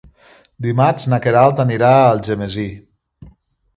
[0.65, 2.67] Dimarts na Queralt anirà a Algemesí.